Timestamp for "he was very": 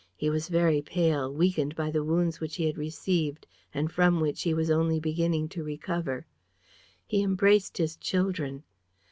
0.15-0.81